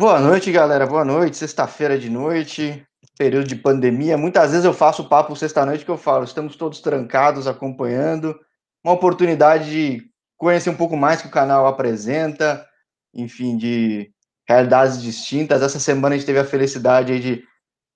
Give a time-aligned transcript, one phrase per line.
[0.00, 0.86] Boa noite, galera.
[0.86, 1.36] Boa noite.
[1.36, 2.82] Sexta-feira de noite,
[3.18, 4.16] período de pandemia.
[4.16, 8.34] Muitas vezes eu faço papo sexta-noite que eu falo, estamos todos trancados acompanhando.
[8.82, 10.02] Uma oportunidade de
[10.38, 12.66] conhecer um pouco mais que o canal apresenta,
[13.12, 14.10] enfim, de
[14.48, 15.60] realidades distintas.
[15.60, 17.44] Essa semana a gente teve a felicidade de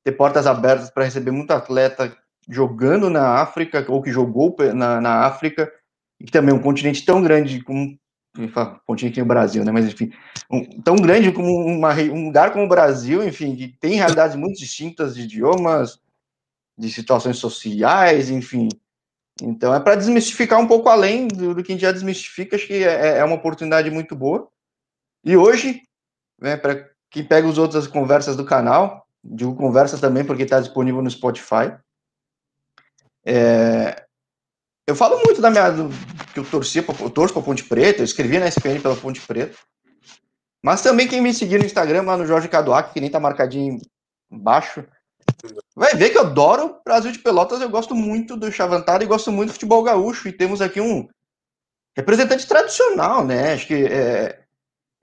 [0.04, 2.14] ter portas abertas para receber muito atleta
[2.50, 5.72] jogando na África, ou que jogou na, na África,
[6.20, 7.98] e também um continente tão grande como
[8.86, 9.70] continente no Brasil, né?
[9.70, 10.12] Mas enfim,
[10.50, 14.58] um, tão grande como uma, um lugar como o Brasil, enfim, que tem realidades muito
[14.58, 16.00] distintas de idiomas,
[16.76, 18.68] de situações sociais, enfim.
[19.42, 22.66] Então é para desmistificar um pouco além do, do, que a gente já desmistifica, acho
[22.66, 24.48] que é, é uma oportunidade muito boa.
[25.24, 25.82] E hoje,
[26.40, 31.00] né, para quem pega os outras conversas do canal, digo conversa também porque está disponível
[31.00, 31.76] no Spotify.
[33.24, 34.04] É,
[34.86, 35.70] eu falo muito da minha.
[35.70, 35.90] Do,
[36.32, 39.56] que eu torcia, eu torço pra Ponte Preta, eu escrevi na SPN pela Ponte Preta.
[40.62, 43.78] Mas também quem me seguir no Instagram, lá no Jorge Caduac, que nem tá marcadinho
[44.30, 44.84] embaixo,
[45.76, 49.06] vai ver que eu adoro o Brasil de Pelotas, eu gosto muito do Chavantado e
[49.06, 50.28] gosto muito do futebol gaúcho.
[50.28, 51.06] E temos aqui um
[51.96, 53.52] representante tradicional, né?
[53.52, 54.44] Acho que é,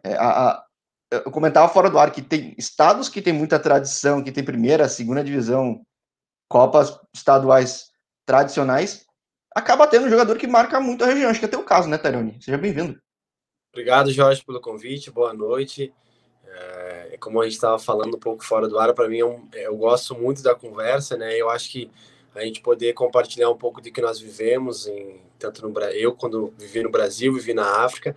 [0.03, 0.65] é, a, a,
[1.11, 4.89] eu comentava fora do ar que tem estados que tem muita tradição, que tem primeira,
[4.89, 5.81] segunda divisão,
[6.49, 7.91] copas estaduais
[8.25, 9.05] tradicionais,
[9.53, 11.29] acaba tendo um jogador que marca muito a região.
[11.29, 12.37] Acho que é teu caso, né, Taroni?
[12.41, 12.99] Seja bem-vindo.
[13.73, 15.11] Obrigado, Jorge, pelo convite.
[15.11, 15.93] Boa noite.
[16.45, 19.47] É, como a gente estava falando um pouco fora do ar, para mim é um,
[19.53, 21.35] é, eu gosto muito da conversa, né?
[21.37, 21.89] Eu acho que
[22.35, 26.53] a gente poder compartilhar um pouco de que nós vivemos, em, tanto no eu quando
[26.57, 28.15] vivi no Brasil, vivi na África.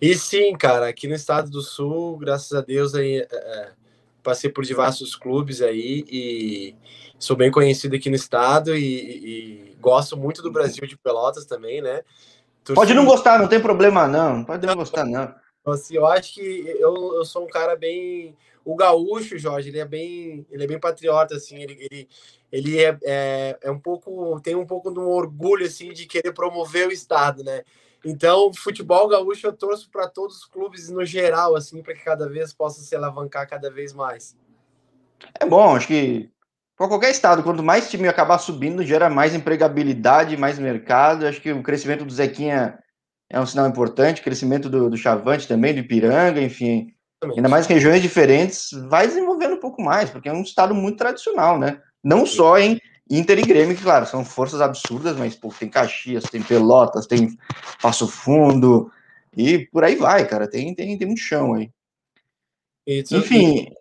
[0.00, 3.72] E sim, cara, aqui no estado do Sul, graças a Deus, aí, é, é
[4.26, 6.74] passei por diversos clubes aí e
[7.16, 11.80] sou bem conhecido aqui no estado e, e gosto muito do Brasil de Pelotas também,
[11.80, 12.02] né?
[12.64, 12.74] Torci...
[12.74, 14.44] Pode não gostar, não tem problema não.
[14.44, 15.32] Pode não gostar não.
[15.64, 19.84] Assim, eu acho que eu, eu sou um cara bem o gaúcho, Jorge, ele é
[19.84, 22.08] bem, ele é bem patriota, assim, ele, ele,
[22.50, 26.32] ele é, é, é um pouco, tem um pouco de um orgulho, assim, de querer
[26.32, 27.62] promover o estado, né?
[28.08, 32.28] Então, futebol gaúcho eu torço para todos os clubes no geral, assim, para que cada
[32.28, 34.36] vez possa se alavancar cada vez mais.
[35.40, 36.30] É bom, acho que
[36.76, 41.26] para qualquer estado, quanto mais time acabar subindo, gera mais empregabilidade, mais mercado.
[41.26, 42.78] Acho que o crescimento do Zequinha
[43.28, 46.92] é um sinal importante, crescimento do, do Chavante também, do Ipiranga, enfim.
[47.24, 50.98] Ainda mais em regiões diferentes, vai desenvolvendo um pouco mais, porque é um estado muito
[50.98, 51.80] tradicional, né?
[52.04, 52.78] Não só em
[53.08, 57.38] Inter e Grêmio, que, claro, são forças absurdas, mas pô, tem Caxias, tem Pelotas, tem
[57.80, 58.90] Passo Fundo,
[59.36, 60.48] e por aí vai, cara.
[60.48, 61.70] Tem, tem, tem muito chão aí.
[62.86, 63.72] Isso, Enfim.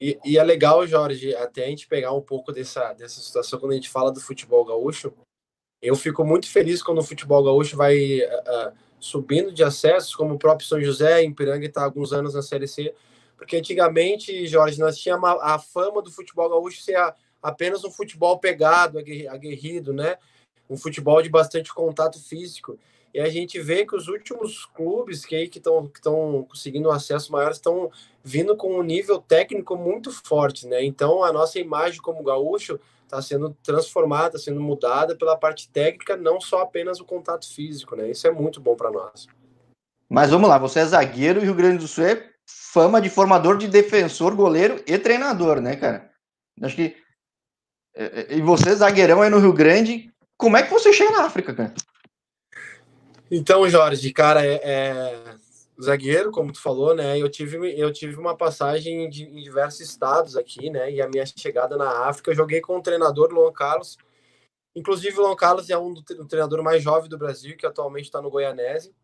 [0.00, 3.70] E, e, é legal, Jorge, até a gente pegar um pouco dessa, dessa situação quando
[3.70, 5.12] a gente fala do futebol gaúcho.
[5.80, 10.34] Eu fico muito feliz quando o futebol gaúcho vai uh, uh, subindo de acessos, como
[10.34, 12.92] o próprio São José, em Piranga, está há alguns anos na Série C.
[13.36, 17.90] Porque antigamente, Jorge, nós tínhamos a, a fama do futebol gaúcho ser a apenas um
[17.90, 20.16] futebol pegado, aguerrido, né?
[20.70, 22.78] Um futebol de bastante contato físico.
[23.12, 26.00] E a gente vê que os últimos clubes que estão que
[26.48, 27.90] conseguindo acesso maior estão
[28.24, 30.82] vindo com um nível técnico muito forte, né?
[30.82, 36.40] Então a nossa imagem como gaúcho está sendo transformada, sendo mudada pela parte técnica, não
[36.40, 38.10] só apenas o contato físico, né?
[38.10, 39.26] Isso é muito bom para nós.
[40.08, 43.10] Mas vamos lá, você é zagueiro e o Rio Grande do Sul é fama de
[43.10, 46.10] formador de defensor, goleiro e treinador, né, cara?
[46.62, 46.96] Acho que
[48.30, 51.74] e você, zagueirão aí no Rio Grande, como é que você chega na África, cara?
[53.30, 55.34] Então, Jorge, cara, é, é,
[55.82, 57.18] zagueiro, como tu falou, né?
[57.18, 60.90] Eu tive, eu tive uma passagem de, em diversos estados aqui, né?
[60.92, 63.96] E a minha chegada na África, eu joguei com o treinador Luan Carlos.
[64.74, 68.04] Inclusive, o Luan Carlos é um do, do treinador mais jovem do Brasil, que atualmente
[68.04, 68.94] está no Goianese.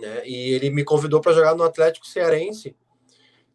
[0.00, 0.26] Né?
[0.26, 2.76] E ele me convidou para jogar no Atlético Cearense.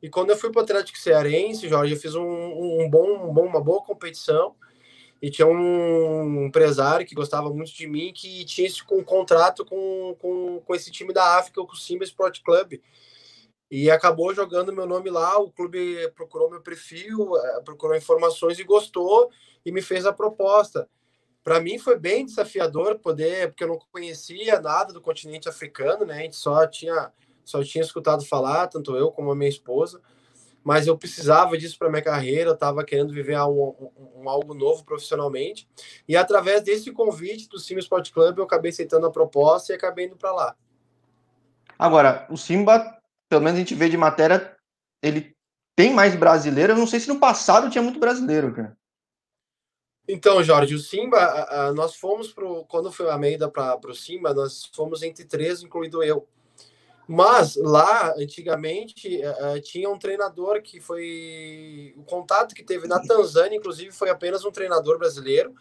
[0.03, 3.33] E quando eu fui para o Atlético Cearense, Jorge, eu fiz um, um, bom, um
[3.33, 4.53] bom, uma boa competição.
[5.21, 10.13] E tinha um empresário que gostava muito de mim, que tinha esse um contrato com,
[10.19, 12.81] com, com esse time da África, com o Simba Sport Club.
[13.71, 15.39] E acabou jogando meu nome lá.
[15.39, 19.31] O clube procurou meu perfil, eh, procurou informações e gostou
[19.65, 20.89] e me fez a proposta.
[21.41, 26.15] Para mim foi bem desafiador poder, porque eu não conhecia nada do continente africano, né?
[26.15, 27.09] A gente só tinha
[27.43, 30.01] só tinha escutado falar, tanto eu como a minha esposa,
[30.63, 34.53] mas eu precisava disso para minha carreira, eu estava querendo viver um, um, um, algo
[34.53, 35.67] novo profissionalmente,
[36.07, 40.05] e através desse convite do Simba Sport Club, eu acabei aceitando a proposta e acabei
[40.05, 40.55] indo para lá.
[41.77, 42.97] Agora, o Simba,
[43.29, 44.55] pelo menos a gente vê de matéria,
[45.01, 45.35] ele
[45.75, 48.77] tem mais brasileiro, eu não sei se no passado tinha muito brasileiro, cara.
[50.07, 52.65] Então, Jorge, o Simba, a, a, nós fomos pro.
[52.65, 56.27] Quando foi a Meida para o Simba, nós fomos entre três, incluído eu.
[57.07, 61.93] Mas lá, antigamente, uh, tinha um treinador que foi.
[61.97, 65.53] O contato que teve na Tanzânia, inclusive, foi apenas um treinador brasileiro.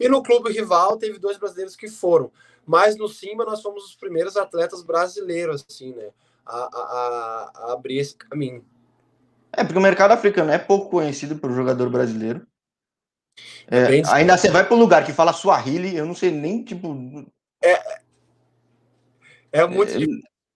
[0.00, 2.30] E no clube rival teve dois brasileiros que foram.
[2.64, 6.10] Mas no Simba nós fomos os primeiros atletas brasileiros, assim, né?
[6.44, 8.64] A, a, a abrir esse caminho.
[9.52, 12.46] É, porque o mercado africano é pouco conhecido pelo jogador brasileiro.
[13.68, 17.26] É, ainda você vai para um lugar que fala Swahili, eu não sei nem, tipo.
[17.62, 18.00] É,
[19.52, 19.98] é muito é,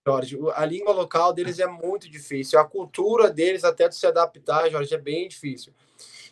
[0.07, 0.37] Jorge.
[0.55, 2.59] A língua local deles é muito difícil.
[2.59, 5.73] A cultura deles, até de se adaptar, Jorge, é bem difícil.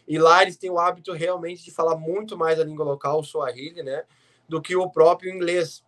[0.07, 3.23] E lá eles têm o hábito realmente de falar muito mais a língua local, o
[3.23, 4.03] Swahili, né?
[4.47, 5.83] Do que o próprio inglês.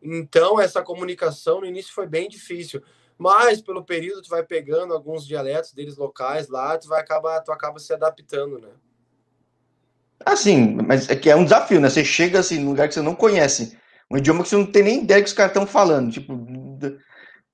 [0.00, 2.80] Então, essa comunicação no início foi bem difícil.
[3.18, 7.50] Mas pelo período tu vai pegando alguns dialetos deles locais lá, tu vai acabar, tu
[7.50, 8.68] acaba se adaptando, né?
[10.24, 11.88] Assim, mas é que é um desafio, né?
[11.88, 13.76] Você chega assim num lugar que você não conhece,
[14.10, 16.12] um idioma que você não tem nem ideia que os caras estão falando.
[16.12, 16.34] Tipo,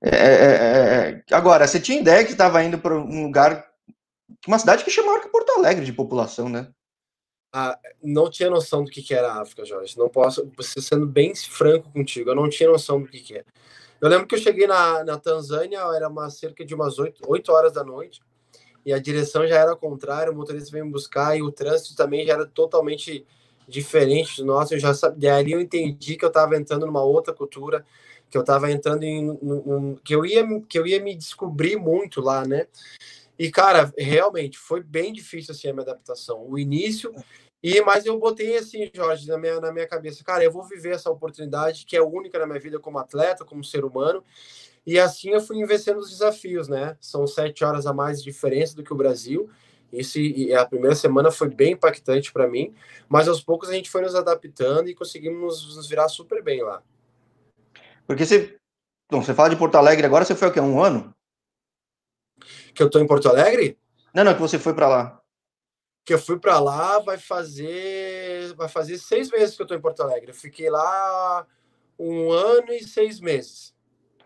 [0.03, 3.67] é, é, é, é, agora, você tinha ideia que estava indo para um lugar,
[4.47, 6.69] uma cidade que maior que Porto Alegre de população, né?
[7.55, 9.99] Ah, não tinha noção do que, que era a África, Jorge.
[9.99, 10.51] Não posso,
[10.81, 13.45] sendo bem franco contigo, eu não tinha noção do que, que é.
[14.01, 17.53] Eu lembro que eu cheguei na, na Tanzânia, era uma, cerca de umas 8, 8
[17.53, 18.21] horas da noite
[18.85, 22.27] e a direção já era contrária, o motorista veio me buscar e o trânsito também
[22.27, 23.25] já era totalmente
[23.69, 24.75] diferente do nosso.
[24.75, 27.85] Eu já sabia, ali eu entendi que eu estava entrando numa outra cultura,
[28.33, 32.23] que eu estava entrando em um, que eu ia que eu ia me descobrir muito
[32.23, 32.67] lá, né?
[33.39, 36.43] E cara, realmente foi bem difícil assim a minha adaptação.
[36.49, 37.15] O início
[37.63, 40.95] e mas eu botei assim, Jorge, na minha na minha cabeça, cara, eu vou viver
[40.95, 44.25] essa oportunidade que é única na minha vida como atleta, como ser humano.
[44.87, 46.97] E assim eu fui vencendo os desafios, né?
[47.03, 49.51] São sete horas a mais de diferença do que o Brasil.
[49.93, 50.19] Isso,
[50.59, 52.75] a primeira semana foi bem impactante para mim,
[53.11, 56.83] mas aos poucos a gente foi nos adaptando e conseguimos nos virar super bem lá.
[58.07, 58.59] Porque você,
[59.11, 60.61] bom, você fala de Porto Alegre agora, você foi o quê?
[60.61, 61.15] Um ano?
[62.75, 63.79] Que eu tô em Porto Alegre?
[64.15, 65.21] Não, não, que você foi para lá.
[66.05, 69.81] Que eu fui para lá, vai fazer, vai fazer seis meses que eu tô em
[69.81, 70.31] Porto Alegre.
[70.31, 71.47] Eu fiquei lá
[71.99, 73.75] um ano e seis meses.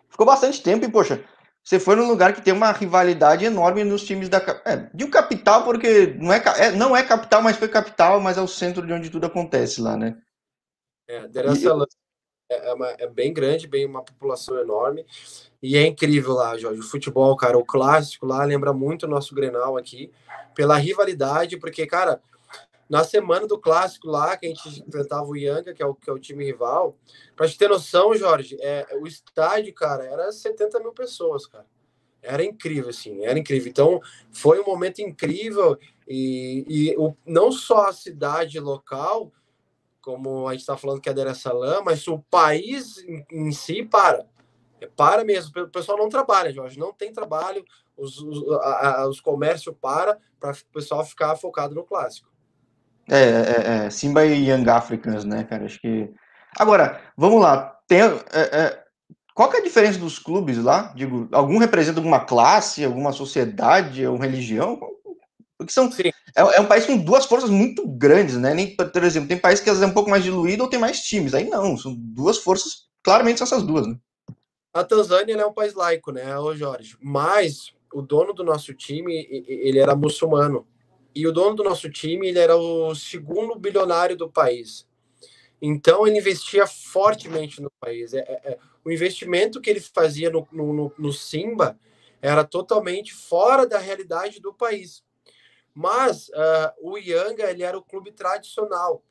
[0.08, 1.22] Ficou bastante tempo e, poxa,
[1.62, 5.10] você foi num lugar que tem uma rivalidade enorme nos times da é, de um
[5.10, 8.86] capital, porque não é, é, não é capital, mas foi capital, mas é o centro
[8.86, 10.16] de onde tudo acontece lá, né?
[11.08, 11.70] É, es é,
[12.48, 15.04] é, uma, é, bem grande, bem uma população enorme,
[15.62, 16.80] e é incrível lá, Jorge.
[16.80, 20.10] O futebol, cara, o clássico lá lembra muito o nosso Grenal aqui,
[20.54, 22.20] pela rivalidade, porque, cara,
[22.88, 26.08] na semana do clássico lá, que a gente enfrentava o Yanga, que é o, que
[26.08, 26.96] é o time rival,
[27.34, 31.66] pra gente ter noção, Jorge, é, o estádio, cara, era 70 mil pessoas, cara.
[32.22, 33.68] Era incrível, assim, era incrível.
[33.68, 34.00] Então,
[34.32, 35.78] foi um momento incrível
[36.08, 39.32] e, e o, não só a cidade local,
[40.06, 43.50] como a gente está falando que é Dar es Salaam, mas o país em, em
[43.50, 44.24] si para.
[44.94, 45.50] Para mesmo.
[45.64, 47.64] O pessoal não trabalha, Jorge, não tem trabalho,
[47.96, 52.28] os, os, a, a, os comércios para para o pessoal ficar focado no clássico.
[53.10, 55.64] É, é, é, Simba e Young Africans, né, cara?
[55.64, 56.08] Acho que.
[56.56, 57.76] Agora, vamos lá.
[57.88, 58.84] Tem, é, é,
[59.34, 60.92] qual que é a diferença dos clubes lá?
[60.94, 64.78] Digo, algum representa alguma classe, alguma sociedade, ou religião?
[65.58, 65.90] Porque são.
[66.34, 68.52] É, é, um país com duas forças muito grandes, né?
[68.52, 70.78] Nem, por exemplo, tem país que às vezes é um pouco mais diluído ou tem
[70.78, 71.34] mais times.
[71.34, 73.96] Aí não, são duas forças, claramente são essas duas, né?
[74.72, 76.98] A Tanzânia é um país laico, né, ô Jorge?
[77.00, 80.66] Mas o dono do nosso time, ele era muçulmano.
[81.14, 84.86] E o dono do nosso time, ele era o segundo bilionário do país.
[85.62, 88.12] Então, ele investia fortemente no país.
[88.12, 91.78] É, é, é o investimento que ele fazia no, no, no Simba
[92.20, 95.02] era totalmente fora da realidade do país.
[95.76, 99.04] Mas uh, o Yanga, ele era o clube tradicional.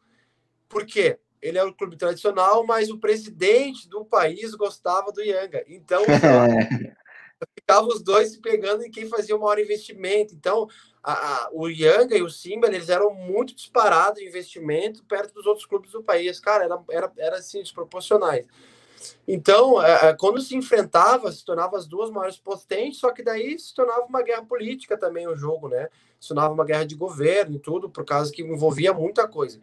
[0.67, 1.19] Por quê?
[1.39, 5.63] Ele era o clube tradicional, mas o presidente do país gostava do Yanga.
[5.67, 6.01] Então,
[7.53, 10.33] ficava os dois se pegando em quem fazia o maior investimento.
[10.33, 10.67] Então,
[11.03, 15.45] a, a, o Yanga e o Simba, eles eram muito disparados em investimento perto dos
[15.45, 16.39] outros clubes do país.
[16.39, 18.47] Cara, era, era, era assim, desproporcionais.
[19.27, 23.57] Então, é, é, quando se enfrentava, se tornava as duas maiores potentes, só que daí
[23.57, 25.89] se tornava uma guerra política também o jogo, né?
[26.19, 29.59] Se tornava uma guerra de governo e tudo, por causa que envolvia muita coisa.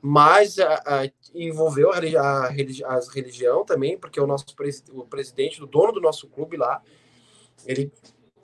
[0.00, 4.46] Mas a, a, envolveu a, a, a, religião também, porque o nosso
[4.92, 6.82] o presidente, o dono do nosso clube lá,
[7.64, 7.92] ele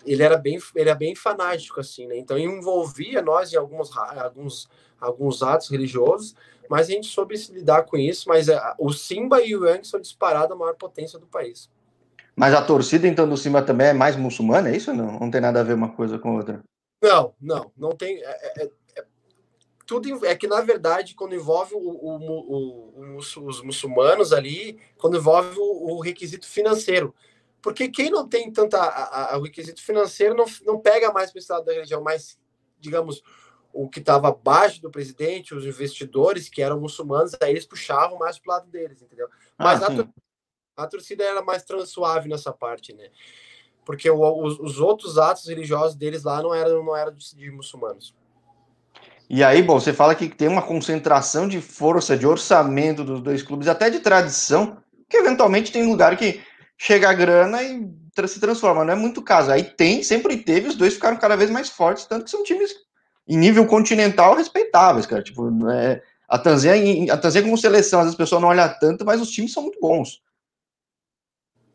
[0.05, 2.17] ele era bem ele era bem fanático assim, né?
[2.17, 4.69] Então envolvia nós em alguns alguns
[5.01, 6.35] alguns atos religiosos,
[6.73, 8.27] mas a gente soube se lidar com isso.
[8.31, 11.69] Mas é, o Simba e o Yang são disparados a maior potência do país.
[12.35, 14.91] Mas a torcida então do Simba também é mais muçulmana, é isso?
[14.95, 16.63] Não, não tem nada a ver uma coisa com outra.
[17.03, 18.25] Não, não, não tem.
[18.25, 19.05] É, é, é, é
[19.85, 25.55] tudo é que na verdade quando envolve o, o, o, os muçulmanos ali, quando envolve
[25.59, 27.15] o, requisito financeiro
[27.61, 31.39] Porque quem não tem tanta a, a, o requisito financeiro não, não pega mais para
[31.39, 32.39] o estado da religião, mas,
[32.81, 33.23] digamos,
[33.73, 38.39] o que estava abaixo do presidente, os investidores que eram muçulmanos, aí eles puxavam mais
[38.39, 39.29] para o lado deles, entendeu?
[39.59, 40.09] Ah, mas ah,
[40.77, 43.09] a, a, torcida era mais suave nessa parte, né?
[43.85, 47.51] Porque o, os, os, outros atos religiosos deles lá não eram, não eram de, de
[47.51, 48.15] muçulmanos.
[49.29, 53.43] E aí, bom, você fala que tem uma concentração de força, de orçamento dos dois
[53.43, 54.77] clubes, até de tradição,
[55.09, 56.43] que eventualmente tem lugar que
[56.77, 57.91] chega a grana e
[58.27, 59.51] se transforma, não é muito caso.
[59.51, 62.75] Aí tem, sempre teve, os dois ficaram cada vez mais fortes, tanto que são times
[63.27, 65.23] em nível continental respeitáveis, cara.
[65.23, 69.05] Tipo, é, a Tanzânia, a Tanzânia como seleção, às vezes as pessoas não olham tanto,
[69.05, 70.23] mas os times são muito bons.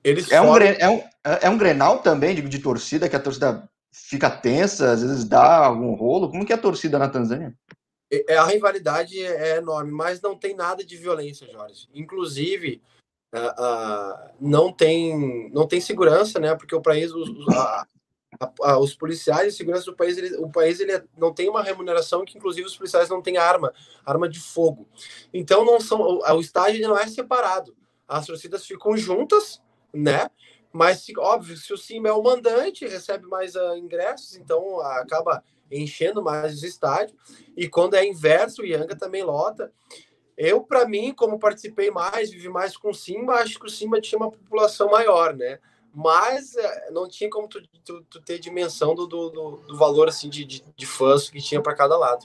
[0.04, 1.04] Eles é, um, é, um,
[1.42, 5.66] é um Grenal também, de, de torcida, que a torcida fica tensa, às vezes dá
[5.66, 6.30] algum rolo?
[6.30, 7.54] Como que é a torcida na Tanzânia?
[8.12, 11.90] É, é, a rivalidade é enorme, mas não tem nada de violência, Jorge.
[11.94, 12.82] Inclusive,
[13.36, 16.56] uh, uh, não tem não tem segurança, né?
[16.56, 17.86] Porque o país, os, a,
[18.40, 22.26] a, os policiais e segurança do país, ele, o país ele não tem uma remuneração
[22.26, 23.74] que, inclusive, os policiais não têm arma,
[24.06, 24.88] arma de fogo.
[25.34, 27.76] Então, não são o, o estádio não é separado.
[28.08, 29.62] As torcidas ficam juntas,
[29.94, 30.30] né?
[30.72, 35.44] Mas, óbvio, se o Simba é o mandante, recebe mais uh, ingressos, então uh, acaba
[35.72, 37.18] enchendo mais os estádios.
[37.56, 39.72] E quando é inverso, o Yanga também lota.
[40.38, 44.00] Eu, para mim, como participei mais, vivi mais com o Simba, acho que o Simba
[44.00, 45.60] tinha uma população maior, né?
[45.94, 50.30] Mas uh, não tinha como tu, tu, tu ter dimensão do, do, do, valor assim
[50.30, 52.24] de, de, de fãs que tinha para cada lado.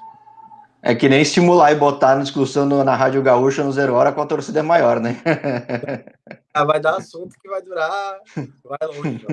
[0.82, 4.12] É que nem estimular e botar na discussão no, na Rádio Gaúcha no Zero Hora
[4.12, 5.22] com a torcida é maior, né?
[6.52, 8.18] ah, vai dar assunto que vai durar.
[8.64, 9.26] Vai longe.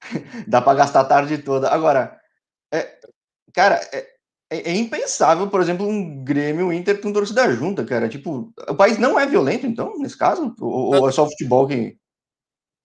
[0.46, 1.70] Dá para gastar a tarde toda.
[1.70, 2.20] Agora,
[2.72, 2.98] é,
[3.54, 4.06] cara, é,
[4.50, 8.08] é, é, impensável, por exemplo, um Grêmio Inter com torcida junta, cara.
[8.08, 10.54] Tipo, o país não é violento, então, nesse caso?
[10.60, 11.96] Ou, ou é só o futebol que.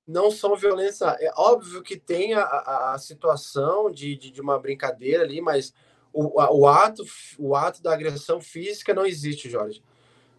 [0.07, 1.05] Não são violência.
[1.19, 5.73] É óbvio que tem a, a, a situação de, de, de uma brincadeira ali, mas
[6.13, 7.03] o, o, ato,
[7.37, 9.83] o ato da agressão física não existe, Jorge.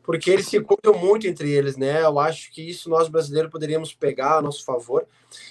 [0.03, 2.03] Porque eles se cuidam muito entre eles, né?
[2.03, 5.07] Eu acho que isso nós brasileiros poderíamos pegar a nosso favor,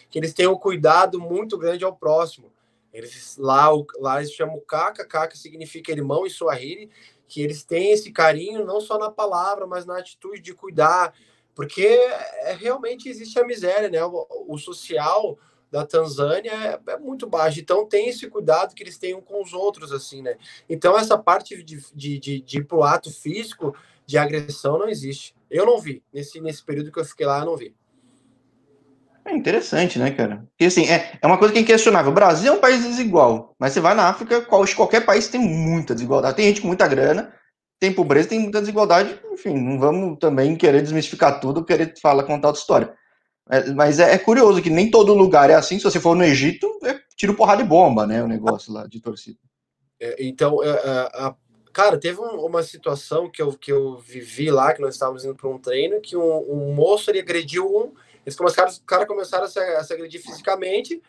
[0.09, 2.51] que eles têm um cuidado muito grande ao próximo.
[2.93, 3.69] Eles lá,
[3.99, 6.89] lá eles chamam Kaka, Kaka significa irmão em Swahili,
[7.27, 11.13] que eles têm esse carinho não só na palavra, mas na atitude de cuidar,
[11.55, 14.03] porque é, realmente existe a miséria, né?
[14.05, 15.37] O, o social,
[15.75, 17.59] da Tanzânia é, é, muito baixo.
[17.59, 20.35] Então tem esse cuidado que eles têm com os outros, assim, né?
[20.69, 25.35] Então essa parte de, de, de, de ir ato físico de agressão não existe.
[25.49, 26.01] Eu não vi.
[26.13, 27.75] Nesse, nesse período que eu fiquei lá, eu não vi.
[29.25, 30.45] É interessante, né, cara?
[30.51, 32.11] Porque assim, é, é uma coisa que é inquestionável.
[32.11, 35.41] O Brasil é um país desigual, mas você vai na África, qual, qualquer país tem
[35.41, 36.37] muita desigualdade.
[36.37, 37.33] Tem gente com muita grana,
[37.85, 39.19] tem pobreza, tem muita desigualdade.
[39.31, 42.93] Enfim, não vamos também querer desmistificar tudo, querer falar, contar outra história.
[43.47, 45.77] É, mas é, é, curioso que nem todo lugar é assim.
[45.77, 48.23] Se você for no Egito, é tiro porrada de bomba, né?
[48.23, 49.37] O negócio lá de torcida.
[49.99, 51.33] É, então, é, é,
[51.71, 55.35] cara, teve um, uma situação que eu, que eu vivi lá, que nós estávamos indo
[55.35, 57.93] para um treino, que um, um, moço ele agrediu um.
[58.25, 60.99] Eles começaram, os caras começaram a se, a se agredir fisicamente.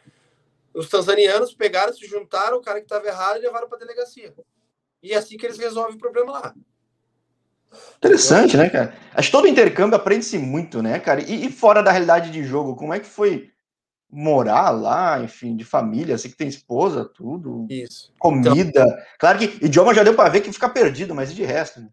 [0.75, 4.35] Os tanzanianos pegaram, se juntaram, o cara que estava errado e levaram para a delegacia.
[5.03, 6.55] E é assim que eles resolvem o problema lá.
[7.97, 8.95] Interessante, né, cara?
[9.15, 11.21] Acho que todo intercâmbio aprende-se muito, né, cara?
[11.21, 13.51] E, e, fora da realidade de jogo, como é que foi
[14.11, 17.67] morar lá, enfim, de família, você que tem esposa, tudo?
[17.69, 18.13] Isso.
[18.19, 18.55] Comida.
[18.57, 18.87] Então...
[19.19, 21.81] Claro que idioma já deu para ver que fica perdido, mas e de resto?
[21.81, 21.89] Né?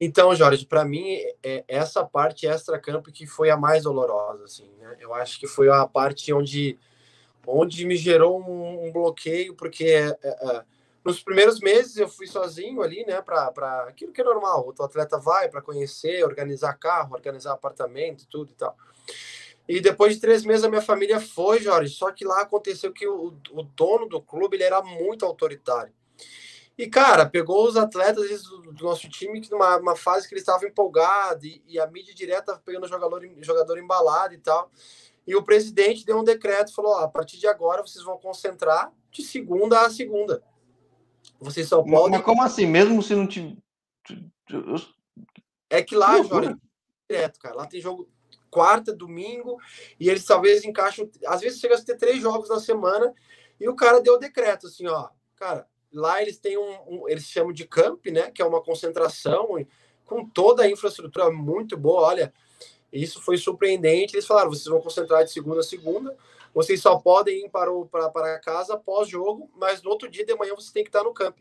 [0.00, 4.96] Então, Jorge, para mim, é essa parte extra-campo que foi a mais dolorosa, assim, né?
[5.00, 6.78] Eu acho que foi a parte onde,
[7.46, 10.62] onde me gerou um, um bloqueio, porque é, é,
[11.06, 14.74] nos primeiros meses eu fui sozinho ali, né, para aquilo que é normal.
[14.76, 18.76] O atleta vai para conhecer, organizar carro, organizar apartamento, tudo e tal.
[19.68, 21.94] E depois de três meses a minha família foi, Jorge.
[21.94, 25.92] Só que lá aconteceu que o, o dono do clube ele era muito autoritário.
[26.76, 30.42] E, cara, pegou os atletas do, do nosso time que numa uma fase que eles
[30.42, 34.70] estavam empolgados e, e, a mídia direta pegando jogador, jogador embalado e tal.
[35.24, 38.92] E o presidente deu um decreto, falou: ó, a partir de agora vocês vão concentrar
[39.10, 40.42] de segunda a segunda.
[41.40, 42.18] Vocês só podem.
[42.18, 42.66] Mas como assim?
[42.66, 43.56] Mesmo se não tiver.
[45.68, 46.54] É que lá, Jorge,
[47.08, 47.56] direto, cara.
[47.56, 48.08] Lá tem jogo
[48.50, 49.58] quarta, domingo,
[49.98, 51.10] e eles talvez encaixam.
[51.26, 53.12] Às vezes chega a ter três jogos na semana,
[53.60, 55.08] e o cara deu o decreto, assim, ó.
[55.36, 57.08] Cara, lá eles têm um, um.
[57.08, 58.30] eles chamam de camp, né?
[58.30, 59.48] Que é uma concentração
[60.04, 62.02] com toda a infraestrutura muito boa.
[62.02, 62.32] Olha,
[62.92, 64.14] isso foi surpreendente.
[64.14, 66.16] Eles falaram: vocês vão concentrar de segunda a segunda
[66.56, 70.24] vocês só podem ir para, o, para, para casa após jogo, mas no outro dia
[70.24, 71.38] de manhã você tem que estar no campo.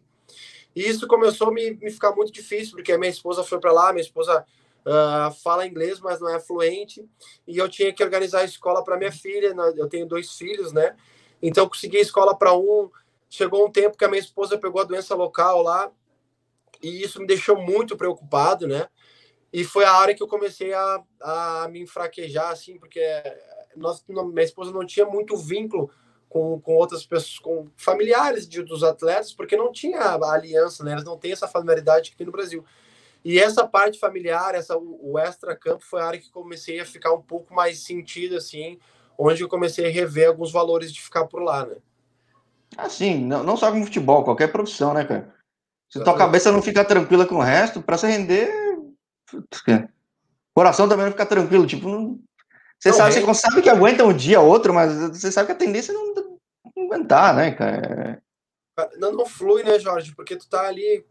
[0.75, 3.71] E isso começou a me, me ficar muito difícil, porque a minha esposa foi para
[3.71, 4.45] lá, minha esposa
[4.85, 7.09] uh, fala inglês, mas não é fluente,
[7.47, 9.73] e eu tinha que organizar a escola para minha filha, né?
[9.77, 10.97] eu tenho dois filhos, né?
[11.41, 12.91] Então, consegui escola para um.
[13.29, 15.89] Chegou um tempo que a minha esposa pegou a doença local lá,
[16.83, 18.89] e isso me deixou muito preocupado, né?
[19.53, 22.99] E foi a hora que eu comecei a, a me enfraquejar, assim, porque
[23.75, 25.89] nós, minha esposa não tinha muito vínculo
[26.29, 30.93] com, com outras pessoas, com familiares de, dos atletas, porque não tinha a aliança, né?
[30.93, 32.63] Eles não têm essa familiaridade que tem no Brasil.
[33.23, 37.21] E essa parte familiar, essa, o extra-campo, foi a área que comecei a ficar um
[37.21, 38.77] pouco mais sentido, assim,
[39.17, 41.77] onde eu comecei a rever alguns valores de ficar por lá, né?
[42.77, 45.33] Assim, não, não só com futebol, qualquer profissão, né, cara?
[45.89, 48.51] Se tua cabeça não ficar tranquila com o resto, para se render.
[50.53, 52.19] Coração também não fica tranquilo, tipo, não...
[52.85, 53.21] você não, sabe, é...
[53.21, 56.13] você sabe que aguenta um dia outro, mas você sabe que a tendência é não,
[56.13, 58.21] não aguentar, né, cara?
[58.97, 60.13] Não, não flui, né, Jorge?
[60.13, 61.03] Porque tu tá ali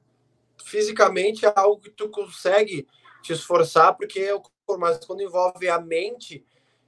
[0.63, 2.87] fisicamente é algo que tu consegue
[3.23, 4.41] te esforçar, porque é
[4.79, 6.45] mas quando envolve a mente,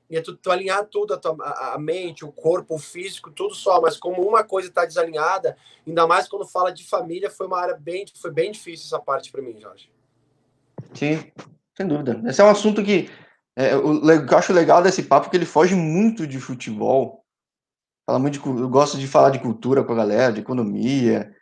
[0.08, 1.36] e tu, tu alinhar tudo, a, tua,
[1.74, 6.06] a, mente, o corpo, o físico, tudo só, mas como uma coisa está desalinhada, ainda
[6.06, 9.42] mais quando fala de família, foi uma área bem, foi bem difícil essa parte para
[9.42, 9.90] mim, Jorge.
[10.94, 11.30] Sim,
[11.76, 12.22] sem dúvida.
[12.24, 13.10] Esse é um assunto que
[13.56, 17.24] é, o, eu acho legal desse papo, que ele foge muito de futebol.
[18.04, 21.34] Fala muito de, eu gosto de falar de cultura com a galera, de economia,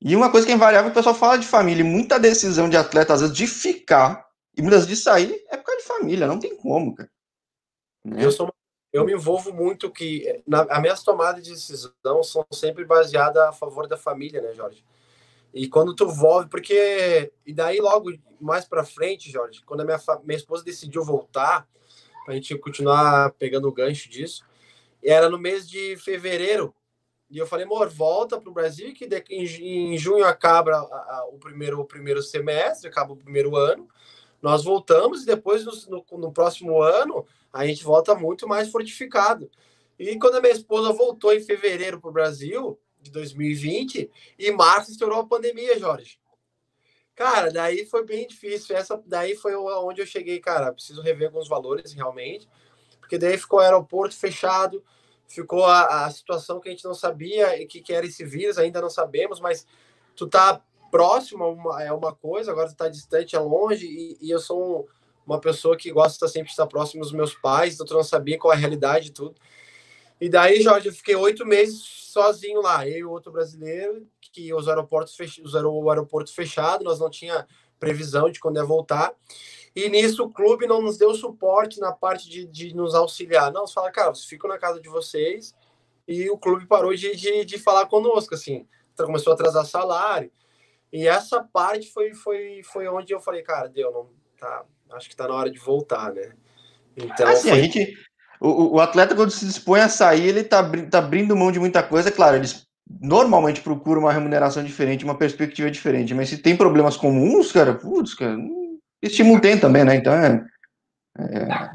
[0.00, 2.76] e uma coisa que é invariável, o pessoal fala de família, e muita decisão de
[2.76, 6.26] atleta, às vezes, de ficar e muitas vezes de sair, é por causa de família,
[6.26, 7.10] não tem como, cara.
[8.04, 8.24] Né?
[8.24, 8.52] Eu, sou,
[8.92, 13.52] eu me envolvo muito que na, as minhas tomadas de decisão são sempre baseadas a
[13.52, 14.84] favor da família, né, Jorge?
[15.56, 19.98] E quando tu volta, porque e daí logo mais para frente, Jorge, quando a minha,
[20.22, 21.66] minha esposa decidiu voltar,
[22.28, 24.44] a gente continuar pegando o gancho disso,
[25.02, 26.74] era no mês de fevereiro
[27.30, 30.82] e eu falei, amor, volta para o Brasil, que em, em junho acaba
[31.32, 33.88] o, primeiro, o primeiro semestre, acaba o primeiro ano.
[34.42, 39.50] Nós voltamos e depois, no, no, próximo ano, a gente volta muito mais fortificado.
[39.98, 44.90] E quando a minha esposa voltou em fevereiro para o Brasil, de 2020, e março
[44.90, 46.18] estourou a pandemia, Jorge.
[47.14, 48.76] Cara, daí foi bem difícil.
[48.76, 50.72] Essa daí foi onde eu cheguei, cara.
[50.72, 52.46] Preciso rever alguns valores realmente,
[53.00, 54.84] porque daí ficou o aeroporto fechado,
[55.26, 58.58] ficou a, a situação que a gente não sabia e que, que era esse vírus,
[58.58, 59.66] ainda não sabemos, mas
[60.14, 64.30] tu tá próximo uma, é uma coisa, agora tu tá distante, é longe, e, e
[64.30, 64.86] eu sou
[65.26, 68.38] uma pessoa que gosta sempre de estar próximo dos meus pais, então tu não sabia
[68.38, 69.34] qual é a realidade e tudo.
[70.20, 74.68] E daí, Jorge, eu fiquei oito meses sozinho lá, eu e outro brasileiro, que os
[74.68, 75.42] aeroportos fech...
[75.42, 77.46] o aeroporto fechado, nós não tinha
[77.78, 79.14] previsão de quando ia voltar.
[79.74, 83.52] E nisso o clube não nos deu suporte na parte de, de nos auxiliar.
[83.52, 85.54] Não, fala, cara, vocês ficam na casa de vocês.
[86.08, 88.66] E o clube parou de, de, de falar conosco, assim.
[88.94, 90.32] Então, começou a atrasar salário.
[90.90, 95.16] E essa parte foi, foi, foi onde eu falei, cara, deu, não tá, acho que
[95.16, 96.34] tá na hora de voltar, né?
[96.96, 97.58] Então, assim, foi...
[97.58, 97.98] a gente,
[98.40, 101.82] o, o atleta quando se dispõe a sair, ele tá, tá abrindo mão de muita
[101.82, 102.66] coisa, claro, eles
[103.00, 108.14] normalmente procuram uma remuneração diferente, uma perspectiva diferente, mas se tem problemas comuns, cara, putz,
[108.14, 108.36] cara,
[109.02, 109.96] estímulo tem também, né?
[109.96, 110.46] Então é.
[111.18, 111.70] é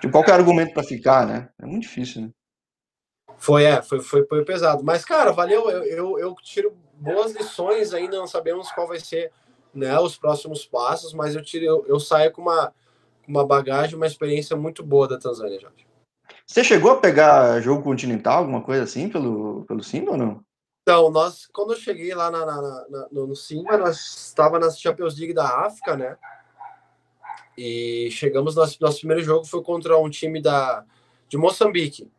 [0.00, 1.48] tipo, qual é o argumento para ficar, né?
[1.60, 2.30] É muito difícil, né?
[3.36, 4.82] Foi, é, foi, foi, foi pesado.
[4.84, 5.68] Mas, cara, valeu.
[5.68, 9.30] Eu, eu, eu tiro boas lições, ainda não sabemos qual vai ser
[9.74, 12.72] né, os próximos passos, mas eu, tiro, eu, eu saio com uma,
[13.26, 15.86] uma bagagem, uma experiência muito boa da Tanzânia, Jorge.
[16.46, 20.44] Você chegou a pegar jogo continental, alguma coisa assim, pelo, pelo Simba ou não?
[20.82, 25.16] Então, nós, quando eu cheguei lá na, na, na, no Simba, nós estava na Champions
[25.18, 26.18] League da África, né?
[27.56, 30.84] E chegamos, nosso, nosso primeiro jogo foi contra um time da,
[31.28, 32.10] de Moçambique.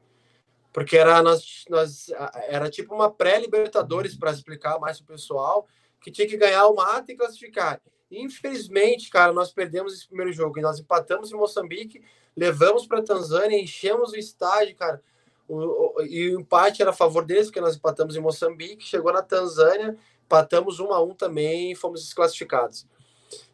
[0.73, 2.07] Porque era, nós, nós,
[2.47, 5.67] era tipo uma pré-Libertadores, para explicar mais para o pessoal,
[6.01, 7.79] que tinha que ganhar o mata e classificar.
[8.11, 12.03] Infelizmente, cara, nós perdemos esse primeiro jogo e nós empatamos em Moçambique,
[12.35, 15.01] levamos para Tanzânia, enchemos o estádio, cara.
[15.47, 19.11] O, o, e o empate era a favor deles, porque nós empatamos em Moçambique, chegou
[19.11, 22.87] na Tanzânia, empatamos um a um também e fomos desclassificados.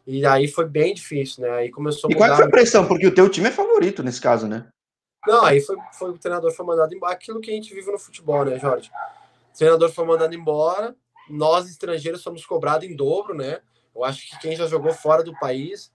[0.06, 1.50] E aí foi bem difícil, né?
[1.50, 2.86] Aí começou a E qual foi a pressão?
[2.86, 4.66] Porque o teu time é favorito nesse caso, né?
[5.26, 7.12] Não, aí foi, foi o treinador foi mandado embora.
[7.12, 8.90] Aquilo que a gente vive no futebol, né, Jorge?
[9.54, 10.96] O treinador foi mandado embora,
[11.28, 13.60] nós estrangeiros somos cobrados em dobro, né?
[13.94, 15.92] Eu acho que quem já jogou fora do país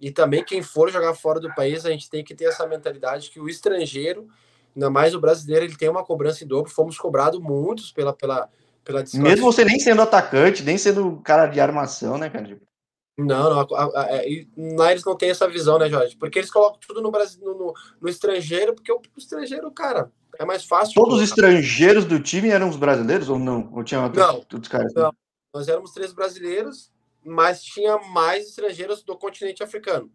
[0.00, 3.30] e também quem for jogar fora do país, a gente tem que ter essa mentalidade
[3.30, 4.28] que o estrangeiro
[4.74, 6.70] ainda mais o brasileiro, ele tem uma cobrança em dobro.
[6.70, 8.48] Fomos cobrados muitos pela, pela,
[8.84, 12.58] pela Mesmo você nem sendo atacante, nem sendo cara de armação, né, cara?
[13.18, 13.60] Não, não.
[13.60, 16.16] A, a, a, é, lá eles não têm essa visão, né, Jorge?
[16.16, 20.10] Porque eles colocam tudo no Brasil, no, no, no estrangeiro, porque o, o, estrangeiro, cara,
[20.38, 20.94] é mais fácil.
[20.94, 23.70] Todos os estrangeiros do time eram os brasileiros ou não?
[23.74, 24.94] Ou tinha outros, não, outros caras?
[24.94, 25.12] Não.
[25.52, 26.90] Nós éramos três brasileiros
[27.24, 30.10] mas tinha mais estrangeiros do continente africano.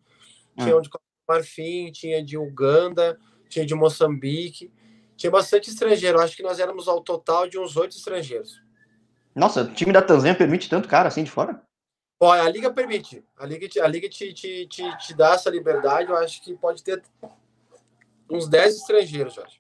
[0.58, 0.82] Tinha hum.
[0.82, 0.90] de
[1.28, 4.72] Marfim, tinha de Uganda, tinha de Moçambique,
[5.16, 6.20] tinha bastante estrangeiro.
[6.20, 8.62] Acho que nós éramos ao total de uns oito estrangeiros.
[9.34, 11.62] Nossa, o time da Tanzânia permite tanto cara assim de fora?
[12.20, 13.24] Olha, a liga permite.
[13.38, 16.10] A liga, a liga te, te, te, te dá essa liberdade.
[16.10, 17.04] Eu acho que pode ter
[18.30, 19.60] uns 10 estrangeiros, Jorge.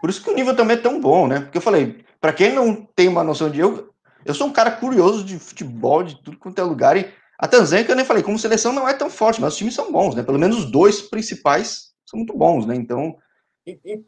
[0.00, 1.40] Por isso que o nível também é tão bom, né?
[1.40, 3.94] Porque eu falei, para quem não tem uma noção de eu,
[4.26, 6.96] eu sou um cara curioso de futebol, de tudo quanto é lugar.
[6.96, 9.58] E a Tanzânia, que eu nem falei, como seleção não é tão forte, mas os
[9.58, 10.22] times são bons, né?
[10.22, 12.74] Pelo menos os dois principais são muito bons, né?
[12.74, 13.16] Então.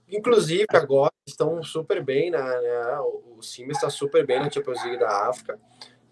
[0.08, 2.38] Inclusive, agora estão super bem, né?
[3.00, 5.58] O time está super bem na Champions League da África.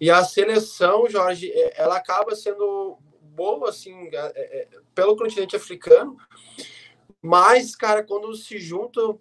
[0.01, 6.17] E a seleção, Jorge, é, ela acaba sendo boa, assim, é, é, pelo continente africano.
[7.27, 9.19] Mas, cara, quando se juntam,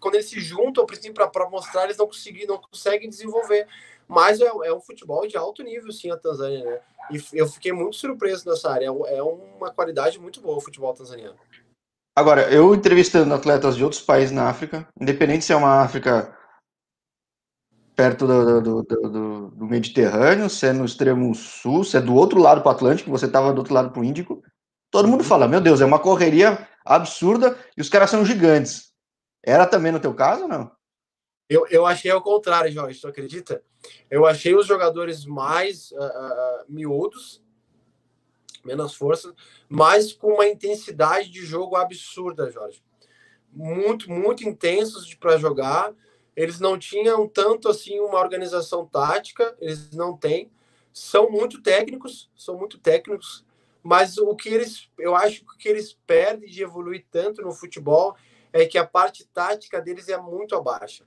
[0.00, 3.68] quando eles se juntam, para mostrar, eles não conseguem, não conseguem desenvolver.
[4.08, 6.80] Mas é, é, um futebol de alto nível, sim, a Tanzânia, né?
[7.12, 8.86] E eu fiquei muito surpreso nessa área.
[8.86, 11.36] É uma qualidade muito boa o futebol tanzaniano.
[12.16, 16.36] Agora, eu entrevistando atletas de outros países na África, independente se é uma África
[17.94, 22.40] perto do, do, do, do, Mediterrâneo, se é no extremo sul, se é do outro
[22.40, 24.42] lado para o Atlântico, você estava do outro lado para o Índico,
[24.90, 28.92] todo mundo fala, meu Deus, é uma correria absurda e os caras são gigantes.
[29.42, 30.70] Era também no teu caso, não?
[31.48, 33.62] Eu, eu achei ao contrário, Jorge, tu acredita?
[34.10, 37.42] Eu achei os jogadores mais uh, uh, miúdos,
[38.64, 39.32] menos força,
[39.68, 42.82] mas com uma intensidade de jogo absurda, Jorge.
[43.52, 45.94] Muito, muito intensos para jogar
[46.36, 50.50] eles não tinham tanto assim uma organização tática, eles não têm.
[50.92, 53.44] São muito técnicos, são muito técnicos,
[53.86, 57.52] mas o que eles, eu acho que o que eles perdem de evoluir tanto no
[57.52, 58.16] futebol
[58.52, 61.04] é que a parte tática deles é muito abaixo.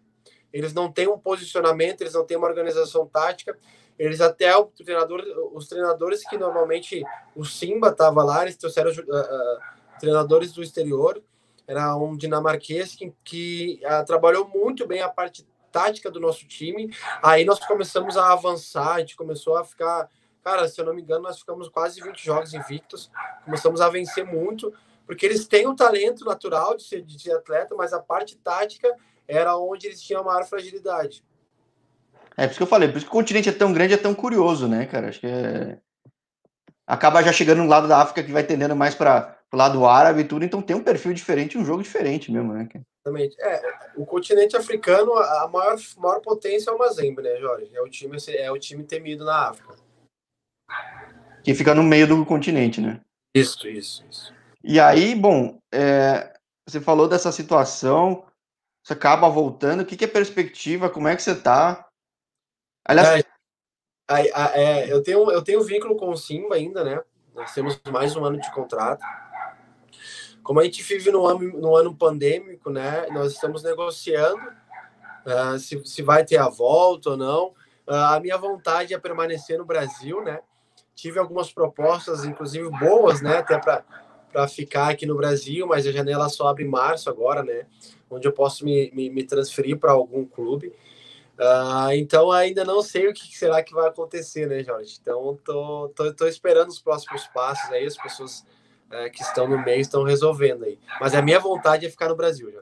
[0.52, 3.58] Eles não têm um posicionamento, eles não têm uma organização tática.
[3.98, 5.22] Eles até o treinador,
[5.54, 7.04] os treinadores que normalmente
[7.36, 11.22] o Simba estava lá, eles trouxeram uh, treinadores do exterior
[11.70, 16.92] era um dinamarquês que, que uh, trabalhou muito bem a parte tática do nosso time.
[17.22, 20.10] Aí nós começamos a avançar, a gente começou a ficar.
[20.44, 23.12] Cara, se eu não me engano, nós ficamos quase 20 jogos invictos.
[23.46, 24.74] Começamos a vencer muito,
[25.06, 28.94] porque eles têm o talento natural de ser, de ser atleta, mas a parte tática
[29.28, 31.24] era onde eles tinham a maior fragilidade.
[32.38, 33.98] É por isso que eu falei, por isso que o continente é tão grande, é
[33.98, 35.10] tão curioso, né, cara?
[35.10, 35.78] Acho que é...
[36.88, 40.22] acaba já chegando no lado da África que vai tendendo mais para pro lado árabe
[40.22, 42.70] e tudo, então tem um perfil diferente, um jogo diferente mesmo, né?
[43.04, 43.36] Exatamente.
[43.42, 43.62] É,
[43.96, 47.72] o continente africano, a maior, maior potência é o Mazembe, né, Jorge?
[47.74, 49.76] É o time, é o time temido na África.
[51.44, 53.00] Que fica no meio do continente, né?
[53.34, 54.34] Isso, isso, isso.
[54.64, 56.34] E aí, bom, é,
[56.68, 58.26] você falou dessa situação,
[58.84, 61.88] você acaba voltando, o que, que é perspectiva, como é que você tá?
[62.86, 63.24] Aliás...
[64.12, 67.00] É, é, eu, tenho, eu tenho vínculo com o Simba ainda, né?
[67.36, 69.06] Nós temos mais um ano de contrato.
[70.42, 73.08] Como a gente vive no ano, no ano pandêmico, né?
[73.12, 74.42] Nós estamos negociando
[75.26, 77.48] uh, se, se vai ter a volta ou não.
[77.88, 80.40] Uh, a minha vontade é permanecer no Brasil, né?
[81.00, 83.38] Tive algumas propostas, inclusive boas, né?
[83.38, 87.66] Até para ficar aqui no Brasil, mas a janela só abre em março agora, né?
[88.10, 90.74] Onde eu posso me, me, me transferir para algum clube.
[91.40, 94.98] Uh, então ainda não sei o que será que vai acontecer, né, Jorge?
[95.02, 98.46] Então tô, tô, tô esperando os próximos passos aí, as pessoas
[98.92, 100.78] é, que estão no meio estão resolvendo aí.
[101.00, 102.60] Mas a minha vontade é ficar no Brasil, já.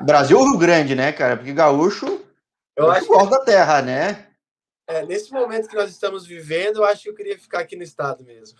[0.00, 1.36] Brasil ou Rio Grande, né, cara?
[1.36, 2.20] Porque gaúcho
[2.76, 3.30] eu acho que...
[3.30, 4.27] da terra, né?
[4.88, 7.82] É, nesse momento que nós estamos vivendo, eu acho que eu queria ficar aqui no
[7.82, 8.58] estado mesmo.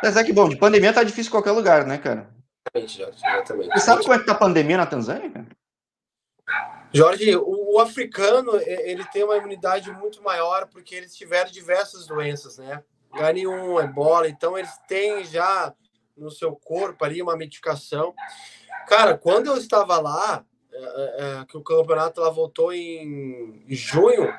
[0.00, 2.32] Mas é que bom, de pandemia tá difícil em qualquer lugar, né, cara?
[2.64, 3.68] Exatamente, Jorge, exatamente.
[3.72, 5.46] Você sabe como é que tá a pandemia na Tanzânia, cara?
[6.92, 12.58] Jorge, o, o, africano ele tem uma imunidade muito maior porque eles tiveram diversas doenças,
[12.58, 12.84] né?
[13.12, 15.74] H1, ebola, então eles têm já
[16.16, 18.14] no seu corpo ali uma medicação.
[18.86, 24.32] Cara, quando eu estava lá, é, é, é que o campeonato lá voltou em junho,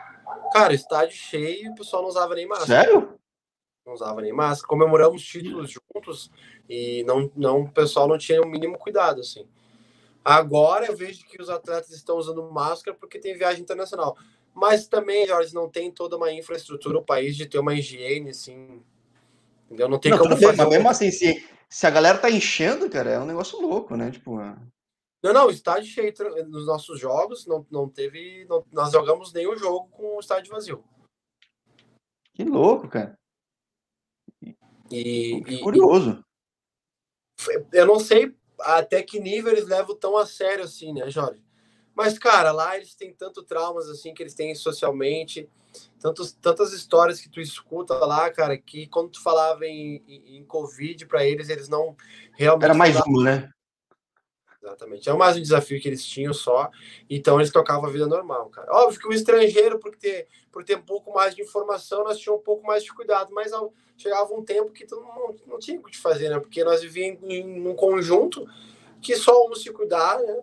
[0.52, 2.84] cara, estádio cheio, o pessoal não usava nem máscara.
[2.84, 3.18] Sério?
[3.86, 4.68] Não usava nem máscara.
[4.68, 6.32] Comemoramos títulos juntos
[6.68, 9.48] e não, não, o pessoal não tinha o mínimo cuidado, assim.
[10.24, 14.18] Agora eu vejo que os atletas estão usando máscara porque tem viagem internacional.
[14.56, 18.82] Mas também, Jorge, não tem toda uma infraestrutura o país de ter uma higiene, assim.
[19.66, 19.88] Entendeu?
[19.88, 20.58] Não tem não, como fazer.
[20.58, 24.10] Mas mesmo assim, se, se a galera tá enchendo, cara, é um negócio louco, né?
[24.10, 24.40] Tipo.
[25.26, 26.14] Não, não, o estádio cheio
[26.48, 28.46] nos nossos jogos, não, não teve.
[28.46, 30.84] Não, nós jogamos nenhum jogo com o estádio vazio.
[32.32, 33.18] Que louco, cara.
[34.92, 36.24] E, e curioso.
[37.50, 41.44] E, eu não sei até que nível eles levam tão a sério assim, né, Jorge?
[41.96, 45.50] Mas, cara, lá eles têm tanto traumas assim que eles têm socialmente.
[46.00, 50.46] tantos, tantas histórias que tu escuta lá, cara, que quando tu falava em, em, em
[50.46, 51.96] Covid para eles, eles não
[52.34, 52.66] realmente.
[52.66, 53.50] Era mais um, né?
[54.66, 55.08] Exatamente.
[55.08, 56.72] É mais um desafio que eles tinham só.
[57.08, 58.68] Então eles tocavam a vida normal, cara.
[58.72, 62.42] Óbvio que o estrangeiro, por ter, por ter um pouco mais de informação, nós tínhamos
[62.42, 63.52] um pouco mais de cuidado, mas
[63.96, 66.40] chegava um tempo que tu não, não tinha o que fazer, né?
[66.40, 68.48] Porque nós vivíamos em, em um conjunto
[69.02, 70.40] que só um se cuidar, né?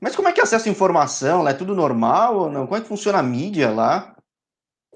[0.00, 1.42] Mas como é que é acesso à informação?
[1.42, 2.66] Lá é tudo normal ou não?
[2.66, 4.16] Como é que funciona a mídia lá?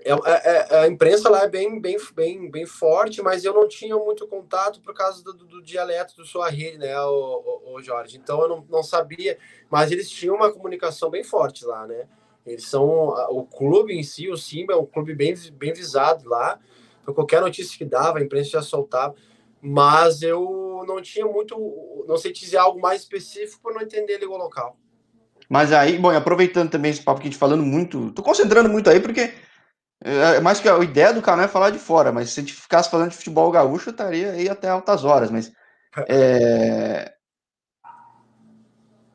[0.04, 3.66] É, é, é, a imprensa lá é bem, bem, bem, bem forte, mas eu não
[3.66, 8.18] tinha muito contato por causa do, do, dialeto do Swahili, né, o, o, o, Jorge?
[8.18, 9.38] Então eu não, não sabia,
[9.70, 12.06] mas eles tinham uma comunicação bem forte lá, né?
[12.44, 16.60] Eles são o clube em si, o Simba é um clube bem, bem visado lá.
[17.00, 19.14] Então, qualquer notícia que dava, a imprensa já soltava.
[19.62, 21.56] Mas eu não tinha muito,
[22.06, 24.76] não sei dizer algo mais específico para não entender língua local.
[25.48, 28.90] Mas aí, bom, aproveitando também esse papo que a gente falando muito, tô concentrando muito
[28.90, 29.32] aí, porque
[30.02, 32.42] é, é mais que a ideia do canal é falar de fora, mas se a
[32.42, 35.52] gente ficasse falando de futebol gaúcho, eu estaria aí até altas horas, mas
[36.08, 37.14] é...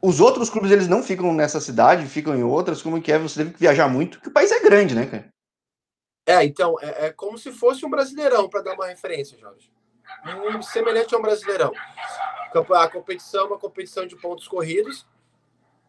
[0.01, 3.19] os outros clubes eles não ficam nessa cidade, ficam em outras, como que é?
[3.19, 5.29] Você teve que viajar muito, porque o país é grande, né, cara?
[6.25, 9.71] É, então, é, é como se fosse um brasileirão, para dar uma referência, Jorge.
[10.25, 11.71] Um, semelhante a um brasileirão.
[12.53, 15.07] A competição é uma competição de pontos corridos,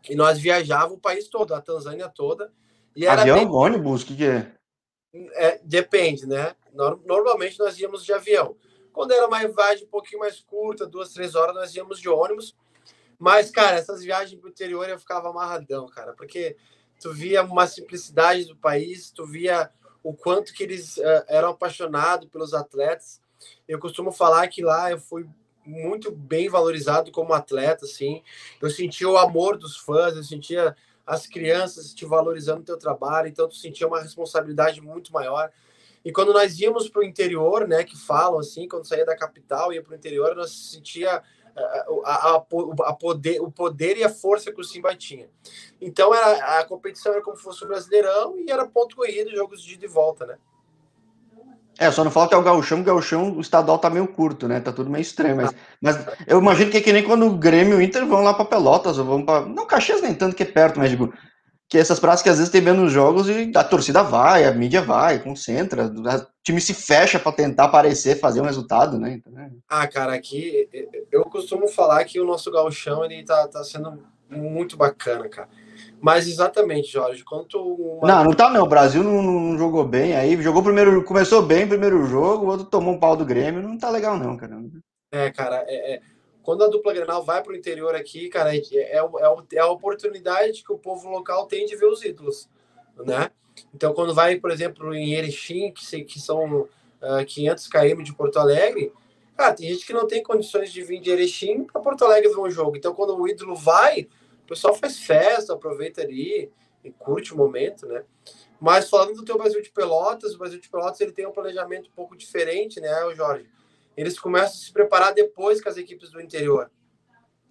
[0.09, 2.53] e nós viajávamos o país todo, a Tanzânia toda.
[2.97, 3.49] E era Avião, bem...
[3.49, 4.53] ônibus, o que, que é?
[5.35, 5.61] É?
[5.65, 6.55] Depende, né?
[6.73, 8.57] Normalmente nós íamos de avião.
[8.93, 12.57] Quando era uma viagem um pouquinho mais curta, duas, três horas, nós íamos de ônibus.
[13.19, 16.57] Mas, cara, essas viagens para o interior eu ficava amarradão, cara, porque
[17.01, 19.71] tu via uma simplicidade do país, tu via
[20.03, 23.21] o quanto que eles uh, eram apaixonados pelos atletas.
[23.69, 25.27] Eu costumo falar que lá eu fui
[25.65, 28.23] muito bem valorizado como atleta, assim.
[28.61, 30.75] Eu sentia o amor dos fãs, eu sentia
[31.07, 35.51] as crianças te valorizando o teu trabalho, então tu sentia uma responsabilidade muito maior.
[36.05, 39.73] E quando nós íamos para o interior, né, que falam assim, quando saía da capital
[39.73, 41.23] e ia para o interior, nós sentia
[41.57, 45.29] eh, a, a, a, poder, o poder e a força que o Simba tinha.
[45.81, 49.63] Então era, a competição era como se fosse o Brasileirão e era ponto corrido, jogos
[49.63, 50.39] de ida e volta, né?
[51.81, 54.61] É, só não que é o gauchão, o gauchão, o estadual tá meio curto, né?
[54.61, 57.73] Tá tudo meio estranho, mas, mas eu imagino que é que nem quando o Grêmio
[57.73, 60.43] e o Inter vão lá para Pelotas, ou vão para Não, Caxias nem tanto que
[60.43, 61.11] é perto, mas digo,
[61.67, 64.83] que essas praças que às vezes tem menos jogos e a torcida vai, a mídia
[64.83, 69.13] vai, concentra, o time se fecha para tentar aparecer, fazer um resultado, né?
[69.13, 69.51] Então, é...
[69.67, 70.69] Ah, cara, aqui
[71.11, 75.49] eu costumo falar que o nosso gauchão ele tá, tá sendo muito bacana, cara.
[76.01, 77.59] Mas exatamente, Jorge, quanto.
[77.61, 78.09] Uma...
[78.09, 78.65] Não, não tá não.
[78.65, 80.17] O Brasil não, não, jogou bem.
[80.17, 81.05] Aí jogou primeiro.
[81.05, 83.63] Começou bem o primeiro jogo, o outro tomou um pau do Grêmio.
[83.63, 84.59] Não tá legal, não, cara.
[85.13, 86.01] É, cara, é, é...
[86.43, 90.63] quando a dupla Grenal vai pro interior aqui, cara, é, é, é, é a oportunidade
[90.65, 92.49] que o povo local tem de ver os ídolos,
[93.05, 93.31] né?
[93.75, 96.69] Então, quando vai, por exemplo, em Erechim, que, que são uh,
[97.03, 98.93] ah, 500 km de Porto Alegre,
[99.37, 102.41] cara, tem gente que não tem condições de vir de Erechim para Porto Alegre ver
[102.41, 102.77] um jogo.
[102.77, 104.09] Então, quando o ídolo vai,
[104.51, 106.51] pessoal faz festa, aproveita ali
[106.83, 108.05] e curte o momento, né?
[108.61, 111.89] Mas falando do teu Brasil de Pelotas, o Brasil de Pelotas ele tem um planejamento
[111.89, 113.49] um pouco diferente, né, Jorge?
[113.97, 116.69] Eles começam a se preparar depois que as equipes do interior,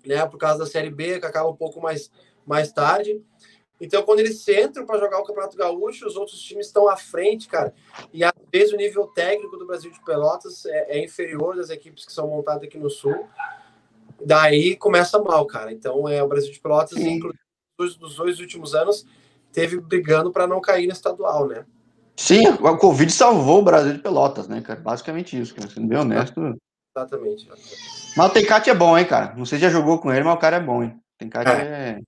[0.06, 0.26] né?
[0.28, 2.12] Por causa da Série B, que acaba um pouco mais,
[2.46, 3.24] mais tarde.
[3.80, 7.48] Então, quando eles entram para jogar o Campeonato Gaúcho, os outros times estão à frente,
[7.48, 7.74] cara.
[8.12, 12.04] E às vezes o nível técnico do Brasil de Pelotas é, é inferior das equipes
[12.04, 13.26] que são montadas aqui no Sul.
[14.26, 15.72] Daí começa mal, cara.
[15.72, 17.40] Então é o Brasil de Pelotas, inclusive
[17.78, 19.06] dos dois últimos anos,
[19.54, 21.66] teve brigando para não cair no estadual, né?
[22.16, 24.80] Sim, o Covid salvou o Brasil de Pelotas, né, cara?
[24.80, 25.70] Basicamente isso, cara.
[25.70, 26.58] Sendo bem honesto.
[26.96, 27.48] Exatamente.
[28.18, 29.34] Mas o Tencate é bom, hein, cara?
[29.36, 31.00] Não sei se já jogou com ele, mas o cara é bom, hein?
[31.18, 31.54] Tencate é.
[31.54, 32.00] é...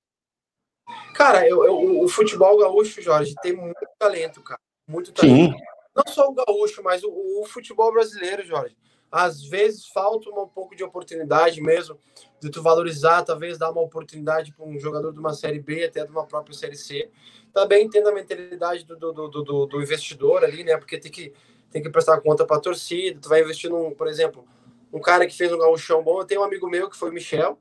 [1.16, 4.60] Cara, eu, eu, o futebol gaúcho, Jorge, tem muito talento, cara.
[4.88, 5.54] Muito talento.
[5.54, 5.64] Sim.
[5.96, 7.10] Não só o gaúcho, mas o,
[7.42, 8.76] o futebol brasileiro, Jorge
[9.12, 12.00] às vezes falta um pouco de oportunidade mesmo,
[12.40, 16.06] de tu valorizar, talvez dar uma oportunidade para um jogador de uma Série B, até
[16.06, 17.10] de uma própria Série C.
[17.54, 20.78] Também entendo a mentalidade do, do, do, do investidor ali, né?
[20.78, 21.34] Porque tem que,
[21.70, 24.46] tem que prestar conta para a torcida, tu vai investir num, por exemplo,
[24.94, 26.22] um cara que fez um gauchão bom.
[26.22, 27.60] Eu tenho um amigo meu que foi o Michel.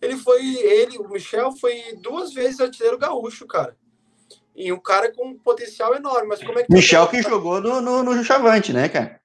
[0.00, 3.76] Ele foi, ele, o Michel foi duas vezes artilheiro gaúcho, cara.
[4.54, 6.28] E um cara com um potencial enorme.
[6.28, 6.72] Mas como é que.
[6.72, 9.20] Michel que jogou no, no, no Chavante, né, cara?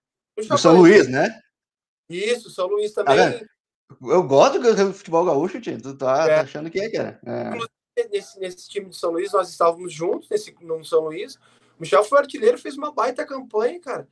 [0.49, 1.41] No São Luís, né?
[2.09, 3.39] Isso, São Luís também.
[3.39, 3.45] Tá
[4.01, 5.81] eu gosto do futebol gaúcho, tio.
[5.81, 6.35] Tu tá, é.
[6.35, 7.19] tá achando que é, cara.
[7.25, 7.47] É.
[7.47, 11.35] Inclusive, nesse, nesse time de São Luís, nós estávamos juntos nesse, no São Luís.
[11.35, 14.07] O Michel foi artilheiro, fez uma baita campanha, cara.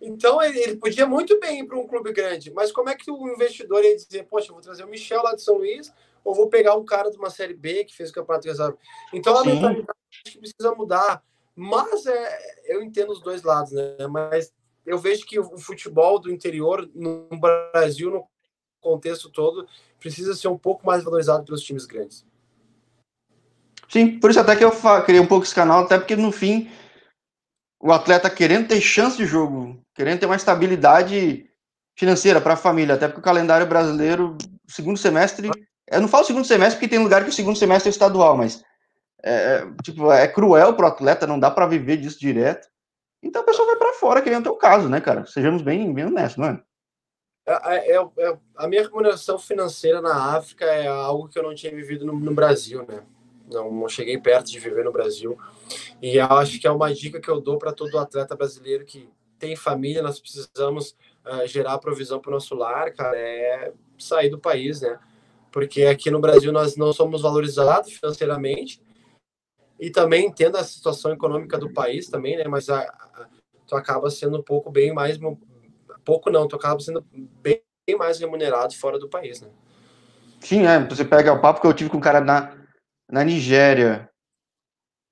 [0.00, 3.10] Então, ele, ele podia muito bem ir para um clube grande, mas como é que
[3.10, 5.90] o investidor ia dizer, poxa, vou trazer o Michel lá de São Luís,
[6.22, 8.76] ou vou pegar um cara de uma Série B que fez o Campeonato Reserva?
[9.12, 9.88] Então, a mentalidade
[10.38, 11.22] precisa mudar.
[11.54, 14.06] Mas é, eu entendo os dois lados, né?
[14.10, 14.52] Mas
[14.86, 18.28] eu vejo que o futebol do interior no Brasil, no
[18.80, 19.66] contexto todo,
[19.98, 22.24] precisa ser um pouco mais valorizado pelos times grandes.
[23.88, 24.72] Sim, por isso até que eu
[25.04, 26.70] criei um pouco esse canal, até porque no fim
[27.80, 31.48] o atleta querendo ter chance de jogo, querendo ter uma estabilidade
[31.96, 35.50] financeira para a família, até porque o calendário brasileiro, segundo semestre,
[35.88, 38.62] eu não falo segundo semestre porque tem lugar que o segundo semestre é estadual, mas
[39.22, 42.68] é, é tipo, é cruel para o atleta, não dá para viver disso direto.
[43.26, 45.26] Então a pessoa vai para fora, que é o teu caso, né, cara?
[45.26, 46.62] Sejamos bem, bem honestos, não é?
[47.44, 48.38] É, é, é?
[48.56, 52.32] A minha remuneração financeira na África é algo que eu não tinha vivido no, no
[52.32, 53.02] Brasil, né?
[53.50, 55.38] Não, não, cheguei perto de viver no Brasil.
[56.00, 59.08] E acho que é uma dica que eu dou para todo atleta brasileiro que
[59.38, 64.38] tem família, nós precisamos uh, gerar provisão para o nosso lar, cara, é sair do
[64.38, 64.98] país, né?
[65.52, 68.80] Porque aqui no Brasil nós não somos valorizados financeiramente
[69.78, 72.44] e também entendo a situação econômica do país também, né?
[72.48, 73.26] Mas a, a,
[73.66, 75.18] tu acaba sendo um pouco bem mais
[76.04, 77.04] pouco não, tu acaba sendo
[77.42, 77.60] bem,
[77.98, 79.48] mais remunerado fora do país, né?
[80.40, 80.78] Sim, é.
[80.86, 82.56] Você pega o papo que eu tive com um cara na,
[83.10, 84.08] na Nigéria,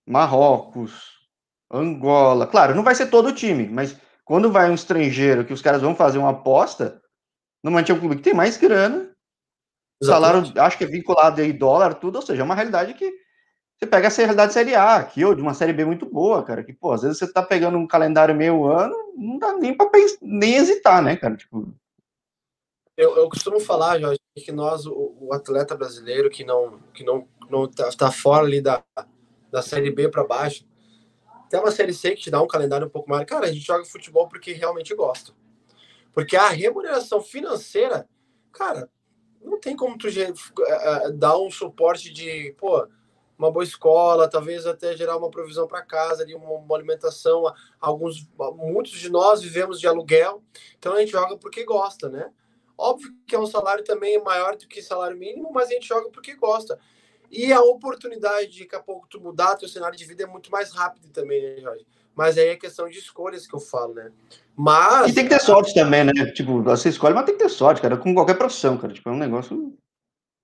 [0.07, 1.29] Marrocos,
[1.71, 2.47] Angola.
[2.47, 5.83] Claro, não vai ser todo o time, mas quando vai um estrangeiro que os caras
[5.83, 7.03] vão fazer uma aposta,
[7.63, 9.11] normalmente é um clube que tem mais grana,
[10.01, 10.49] Exatamente.
[10.49, 13.24] salário, acho que é vinculado aí dólar, tudo, ou seja, é uma realidade que
[13.79, 16.43] você pega essa realidade de Série A aqui, ou de uma Série B muito boa,
[16.43, 19.77] cara, que, pô, às vezes você tá pegando um calendário meio ano, não dá nem
[19.77, 21.73] pra pensar, nem hesitar, né, cara, tipo...
[22.97, 27.27] Eu, eu costumo falar, Jorge, que nós, o, o, atleta brasileiro que não, que não,
[27.51, 28.85] não tá, tá fora ali da,
[29.51, 30.65] da Série B para baixo,
[31.51, 33.25] tem uma Série C que te dá um calendário um pouco mais.
[33.27, 35.33] Cara, a gente joga futebol porque realmente gosta.
[36.13, 38.09] Porque a remuneração financeira,
[38.53, 38.89] cara,
[39.41, 42.89] não tem como tu eh, dar um suporte de, pô,
[43.39, 47.45] uma boa escola, talvez até gerar uma provisão para casa, ali, uma, uma, alimentação.
[47.81, 50.43] Alguns, muitos de nós vivemos de aluguel,
[50.79, 52.31] então a gente joga porque gosta, né?
[52.77, 56.11] Óbvio que é um salário também maior do que salário mínimo, mas a gente joga
[56.11, 56.79] porque gosta.
[57.31, 60.51] E a oportunidade de daqui a pouco tu mudar teu cenário de vida é muito
[60.51, 61.87] mais rápido também, né, Jorge?
[62.15, 64.13] Mas aí é questão de escolhas que eu falo, né?
[64.57, 65.11] Mas.
[65.11, 66.13] E tem que ter sorte também, né?
[66.33, 68.93] Tipo, você escolhe, mas tem que ter sorte, cara, com qualquer profissão, cara.
[68.93, 69.77] Tipo, é um negócio.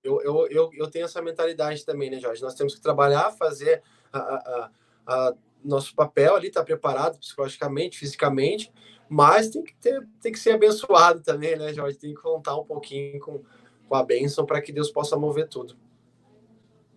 [0.03, 2.41] Eu, eu, eu, eu tenho essa mentalidade também, né, Jorge?
[2.41, 4.71] Nós temos que trabalhar, fazer a, a,
[5.07, 5.33] a
[5.63, 8.71] nosso papel ali, estar tá preparado psicologicamente, fisicamente,
[9.07, 11.97] mas tem que, ter, tem que ser abençoado também, né, Jorge?
[11.97, 13.43] Tem que contar um pouquinho com,
[13.87, 15.75] com a bênção para que Deus possa mover tudo.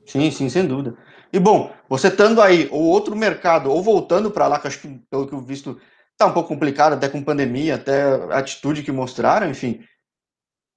[0.07, 0.97] Sim, sim, sem dúvida.
[1.33, 4.89] E bom, você estando aí, ou outro mercado, ou voltando para lá, que acho que,
[5.11, 5.81] pelo que eu visto,
[6.17, 9.85] tá um pouco complicado, até com pandemia, até a atitude que mostraram, enfim.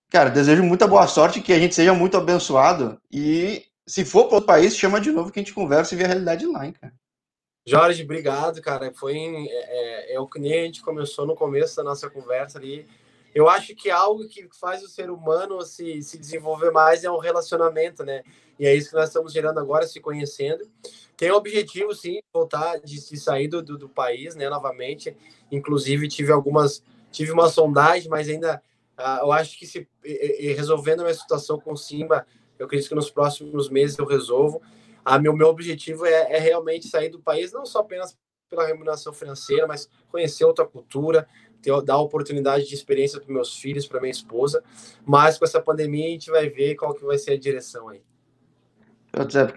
[0.10, 3.00] Cara, desejo muita boa sorte, que a gente seja muito abençoado.
[3.12, 6.06] E se for para outro país, chama de novo que a gente conversa e vê
[6.06, 6.94] a realidade lá, hein, cara.
[7.66, 8.94] Jorge, obrigado, cara.
[8.94, 12.58] Foi é, é, é o que nem a gente começou no começo da nossa conversa
[12.58, 12.88] ali
[13.38, 17.20] eu acho que algo que faz o ser humano se, se desenvolver mais é um
[17.20, 18.24] relacionamento, né?
[18.60, 20.68] E é isso que nós estamos gerando agora, se conhecendo.
[21.16, 25.16] Tem o objetivo, sim, voltar, de, de sair do, do, do, país, né, novamente.
[25.52, 28.60] Inclusive, tive algumas, tive uma sondagem, mas ainda,
[28.98, 32.26] uh, eu acho que se e, e, resolvendo a minha situação com o Simba,
[32.58, 34.62] eu acredito que nos próximos meses eu resolvo.
[35.04, 38.18] A meu, meu objetivo é, é realmente sair do país, não só apenas
[38.50, 41.28] pela remuneração financeira, mas conhecer outra cultura,
[41.62, 44.64] ter, dar oportunidade de experiência para meus filhos, para minha esposa.
[45.06, 48.02] Mas com essa pandemia a gente vai ver qual que vai ser a direção aí.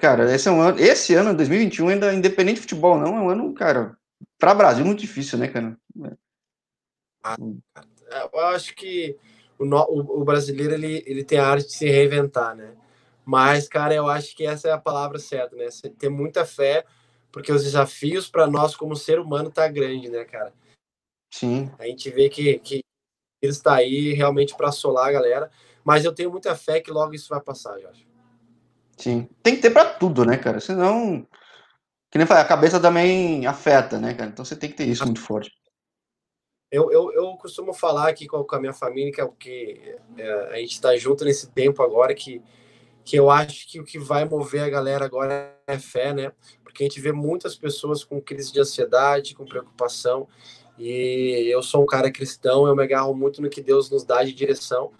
[0.00, 3.28] Cara, esse é um ano, esse ano, 2021, ainda independente de futebol, não, é um
[3.28, 3.96] ano, cara,
[4.38, 5.76] para Brasil muito difícil, né, cara?
[7.22, 7.36] Ah,
[8.32, 9.16] eu acho que
[9.58, 12.74] o, o, o, brasileiro ele, ele tem a arte de se reinventar, né?
[13.24, 15.70] Mas, cara, eu acho que essa é a palavra certa, né?
[15.70, 16.84] Você ter muita fé,
[17.30, 20.52] porque os desafios para nós como ser humano tá grande, né, cara?
[21.32, 21.70] Sim.
[21.78, 22.80] A gente vê que, que
[23.40, 25.50] ele está aí realmente para assolar a galera.
[25.84, 28.06] Mas eu tenho muita fé que logo isso vai passar, Jorge.
[28.96, 29.28] Sim.
[29.42, 30.60] Tem que ter para tudo, né, cara?
[30.60, 31.26] Senão.
[32.10, 34.30] Que nem falei, a cabeça também afeta, né, cara?
[34.30, 35.50] Então você tem que ter isso muito forte.
[36.70, 40.32] Eu, eu, eu costumo falar aqui com a minha família que, é o que é,
[40.52, 42.40] a gente está junto nesse tempo agora que,
[43.04, 46.32] que eu acho que o que vai mover a galera agora é fé, né?
[46.62, 50.28] Porque a gente vê muitas pessoas com crise de ansiedade, com preocupação.
[50.78, 54.22] E eu sou um cara cristão, eu me agarro muito no que Deus nos dá
[54.22, 54.92] de direção.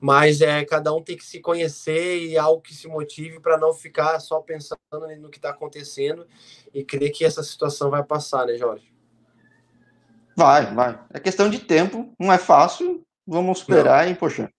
[0.00, 3.74] Mas é cada um tem que se conhecer e algo que se motive para não
[3.74, 4.78] ficar só pensando
[5.18, 6.24] no que está acontecendo
[6.72, 8.93] e crer que essa situação vai passar, né, Jorge?
[10.36, 10.98] Vai, vai.
[11.12, 13.04] É questão de tempo, não é fácil.
[13.26, 14.12] Vamos esperar não.
[14.12, 14.50] e, poxa.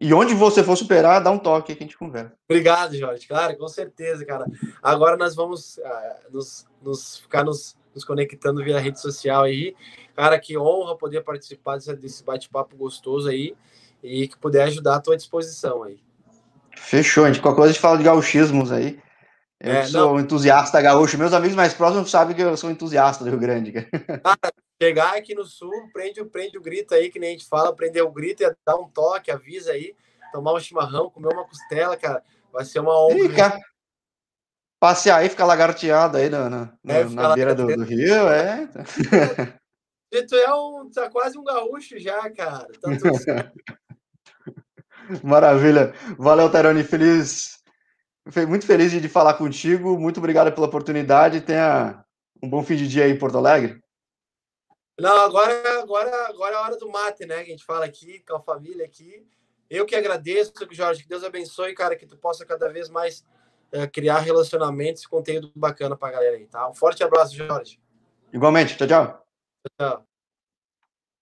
[0.00, 2.32] E onde você for superar, dá um toque que a gente conversa.
[2.48, 3.26] Obrigado, Jorge.
[3.26, 4.46] Claro, com certeza, cara.
[4.82, 9.76] Agora nós vamos uh, nos, nos, ficar nos, nos, conectando via rede social aí.
[10.16, 13.54] Cara, que honra poder participar desse, desse bate-papo gostoso aí
[14.02, 16.00] e que puder ajudar à tua disposição aí.
[16.76, 17.42] Fechou, a gente.
[17.42, 18.98] Qualquer coisa a gente fala de gauchismos aí.
[19.60, 20.20] Eu é, sou não.
[20.20, 21.16] entusiasta gaúcho.
[21.16, 23.70] Meus amigos mais próximos sabem que eu sou entusiasta do Rio Grande.
[23.72, 27.74] Cara, chegar aqui no sul, prende, prende o grito aí, que nem a gente fala,
[27.74, 29.94] prender o grito e dar um toque, avisa aí,
[30.32, 32.20] tomar um chimarrão, comer uma costela, cara.
[32.52, 33.28] Vai ser uma honra.
[33.28, 33.60] Fica,
[34.80, 38.66] passear aí, ficar lagarteado aí na, na, é, na beira do, do, rio, é.
[40.28, 42.66] tu é um, tá quase um gaúcho já, cara.
[42.80, 42.90] Tá
[45.22, 45.94] Maravilha.
[46.18, 46.82] Valeu, Teroni.
[46.82, 47.62] Feliz.
[48.48, 49.98] Muito feliz de falar contigo.
[49.98, 51.40] Muito obrigado pela oportunidade.
[51.40, 52.04] Tenha
[52.42, 53.82] um bom fim de dia aí em Porto Alegre.
[54.98, 57.36] Não, agora, agora, agora é a hora do mate, né?
[57.42, 59.26] Que a gente fala aqui com a família aqui.
[59.70, 63.24] Eu que agradeço, Jorge, que Deus abençoe, cara, que tu possa cada vez mais
[63.72, 66.68] é, criar relacionamentos e conteúdo bacana pra galera aí, tá?
[66.68, 67.80] Um forte abraço, Jorge.
[68.32, 69.26] Igualmente, tchau, tchau.
[69.78, 70.11] Tchau.